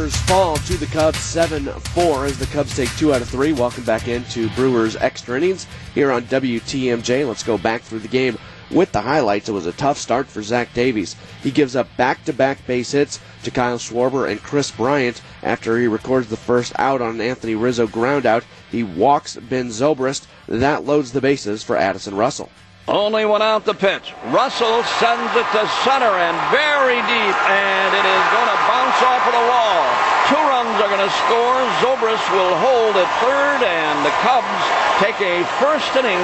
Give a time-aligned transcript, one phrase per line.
[0.00, 3.52] Brewers fall to the Cubs 7-4 as the Cubs take two out of three.
[3.52, 7.28] Welcome back into Brewers extra innings here on WTMJ.
[7.28, 8.38] Let's go back through the game
[8.70, 9.50] with the highlights.
[9.50, 11.16] It was a tough start for Zach Davies.
[11.42, 16.28] He gives up back-to-back base hits to Kyle Schwarber and Kris Bryant after he records
[16.28, 18.44] the first out on an Anthony Rizzo groundout.
[18.70, 20.26] He walks Ben Zobrist.
[20.48, 22.48] That loads the bases for Addison Russell.
[22.90, 24.10] Only one out the pitch.
[24.34, 29.22] Russell sends it to center and very deep, and it is going to bounce off
[29.30, 29.78] of the wall.
[30.26, 31.54] Two runs are going to score.
[31.78, 34.58] Zobrist will hold at third, and the Cubs
[34.98, 36.18] take a first inning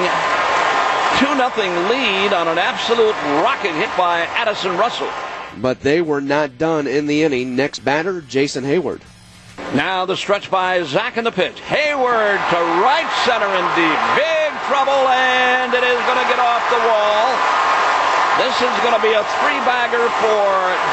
[1.23, 3.15] 2 nothing lead on an absolute
[3.47, 5.09] rocket hit by Addison Russell.
[5.59, 7.55] But they were not done in the inning.
[7.55, 9.03] Next batter, Jason Heyward.
[9.75, 11.57] Now the stretch by Zach in the pitch.
[11.61, 14.25] Heyward to right center and deep.
[14.25, 14.36] Big
[14.67, 17.27] trouble, and it is going to get off the wall.
[18.37, 20.47] This is going to be a three bagger for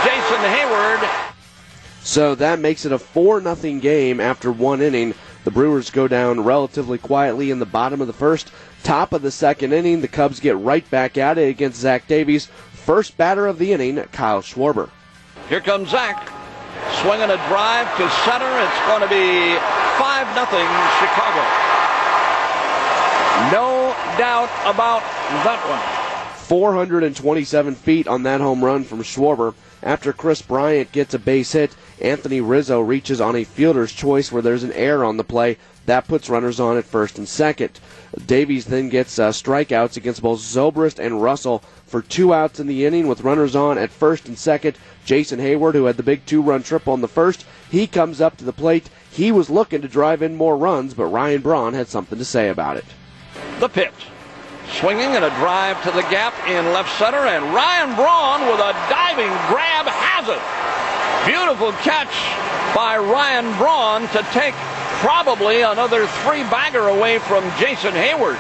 [0.06, 1.02] Jason Heyward.
[2.04, 5.14] So that makes it a 4 0 game after one inning.
[5.44, 8.52] The Brewers go down relatively quietly in the bottom of the first.
[8.84, 12.46] Top of the second inning, the Cubs get right back at it against Zach Davies.
[12.74, 14.90] First batter of the inning, Kyle Schwarber.
[15.50, 16.30] Here comes Zach.
[17.02, 18.52] Swinging a drive to center.
[18.62, 19.58] It's going to be
[19.98, 20.46] 5 0
[21.00, 21.73] Chicago.
[23.52, 25.02] No doubt about
[25.44, 26.04] that one.
[26.48, 29.56] 427 feet on that home run from Schwarber.
[29.82, 34.42] After Kris Bryant gets a base hit, Anthony Rizzo reaches on a fielder's choice where
[34.42, 35.58] there's an error on the play.
[35.88, 37.80] That puts runners on at first and second.
[38.26, 42.86] Davies then gets uh, strikeouts against both Zobrist and Russell for two outs in the
[42.86, 44.78] inning with runners on at first and second.
[45.06, 48.38] Jason Heyward, who had the big two run triple on the first, he comes up
[48.38, 48.90] to the plate.
[49.12, 52.50] He was looking to drive in more runs, but Ryan Braun had something to say
[52.50, 52.86] about it.
[53.64, 53.94] The pitch.
[54.74, 58.74] Swinging and a drive to the gap in left center, and Ryan Braun with a
[58.90, 61.32] diving grab has it.
[61.32, 62.12] Beautiful catch
[62.76, 64.54] by Ryan Braun to take
[65.00, 68.36] probably another three bagger away from Jason Heyward.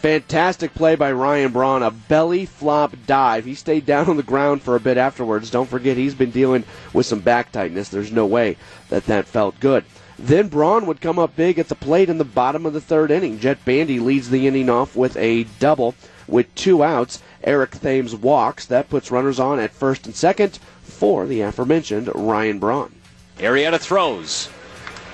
[0.00, 3.44] Fantastic play by Ryan Braun, a belly flop dive.
[3.44, 5.50] He stayed down on the ground for a bit afterwards.
[5.50, 6.62] Don't forget, he's been dealing
[6.92, 7.88] with some back tightness.
[7.88, 8.58] There's no way
[8.90, 9.84] that that felt good.
[10.18, 13.10] Then Braun would come up big at the plate in the bottom of the third
[13.10, 13.38] inning.
[13.38, 15.94] Jett Bandy leads the inning off with a double
[16.26, 17.22] with two outs.
[17.44, 18.64] Eric Thames walks.
[18.66, 22.94] That puts runners on at first and second for the aforementioned Ryan Braun.
[23.38, 24.48] Arrieta throws.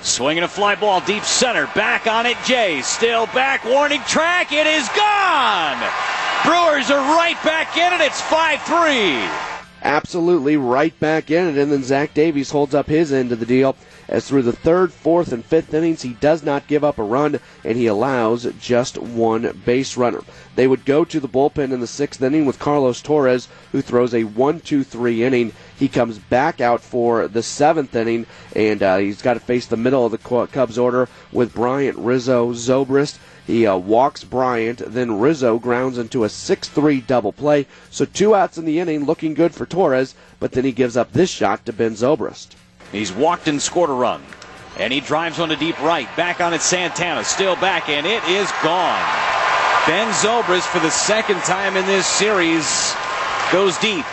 [0.03, 1.69] Swinging a fly ball deep center.
[1.75, 2.81] Back on it, Jay.
[2.83, 3.65] Still back.
[3.65, 4.53] Warning track.
[4.53, 5.79] It is gone.
[6.45, 8.01] Brewers are right back in it.
[8.01, 9.29] It's 5 3.
[9.83, 11.59] Absolutely right back in it.
[11.61, 13.77] And then Zach Davies holds up his end of the deal
[14.09, 17.41] as through the third, fourth, and fifth innings, he does not give up a run
[17.65, 20.23] and he allows just one base runner.
[20.55, 24.13] They would go to the bullpen in the sixth inning with Carlos Torres, who throws
[24.13, 25.53] a 1 2 3 inning.
[25.79, 29.77] He comes back out for the seventh inning, and uh, he's got to face the
[29.77, 33.19] middle of the Cubs order with Bryant, Rizzo, Zobrist.
[33.47, 37.67] He uh, walks Bryant, then Rizzo grounds into a 6 3 double play.
[37.91, 41.13] So two outs in the inning, looking good for Torres, but then he gives up
[41.13, 42.57] this shot to Ben Zobrist.
[42.93, 44.23] He's walked and scored a run.
[44.79, 46.09] And he drives one to deep right.
[46.17, 47.25] Back on it, Santana.
[47.25, 49.03] Still back, and it is gone.
[49.87, 52.95] Ben Zobrist, for the second time in this series,
[53.51, 54.05] goes deep.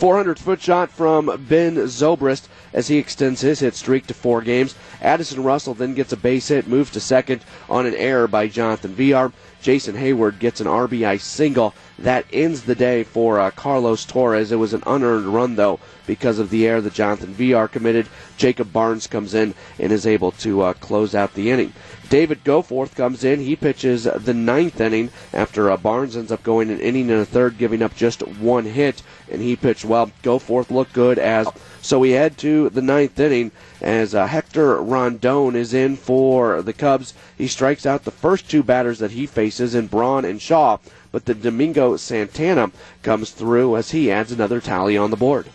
[0.00, 4.74] 400 foot shot from Ben Zobrist as he extends his hit streak to four games.
[5.02, 8.94] Addison Russell then gets a base hit, moves to second on an error by Jonathan
[8.94, 9.30] Villar.
[9.60, 11.74] Jason Heyward gets an RBI single.
[11.98, 14.52] That ends the day for uh, Carlos Torres.
[14.52, 18.08] It was an unearned run, though, because of the error that Jonathan Villar committed.
[18.38, 21.74] Jacob Barnes comes in and is able to uh, close out the inning.
[22.10, 23.38] David Goforth comes in.
[23.38, 27.24] He pitches the ninth inning after uh, Barnes ends up going an inning and a
[27.24, 29.00] third, giving up just one hit,
[29.30, 30.10] and he pitched well.
[30.24, 31.46] Goforth looked good as
[31.80, 36.72] so we head to the ninth inning as uh, Hector Rondon is in for the
[36.72, 37.14] Cubs.
[37.38, 40.78] He strikes out the first two batters that he faces in Braun and Shaw,
[41.12, 42.72] but the Domingo Santana
[43.04, 45.46] comes through as he adds another tally on the board.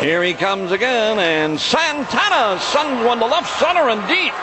[0.00, 4.34] Here he comes again, and Santana sends one to left center and deep.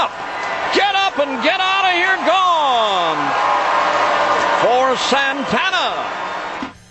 [0.00, 0.74] Get up!
[0.74, 2.16] Get up and get out of here!
[2.24, 3.20] Gone!
[4.62, 6.19] For Santana!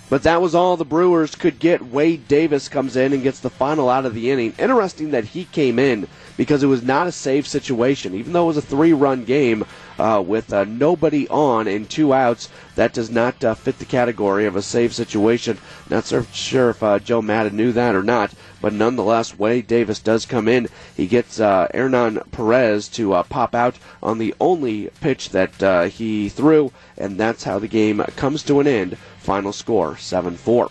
[0.10, 1.86] But that was all the Brewers could get.
[1.86, 4.56] Wade Davis comes in and gets the final out of the inning.
[4.58, 8.16] Interesting that he came in because it was not a save situation.
[8.16, 9.66] Even though it was a three run game
[10.00, 14.46] uh, with uh, nobody on and two outs, that does not uh, fit the category
[14.46, 15.60] of a save situation.
[15.92, 20.26] Not sure if uh, Joe Maddon knew that or not, but nonetheless, Wade Davis does
[20.26, 20.70] come in.
[20.98, 26.30] He gets uh, Hernan Perez to uh, pop out on the only pitch that he
[26.30, 28.98] threw, and that's how the game comes to an end
[29.30, 30.68] Final score 7 4.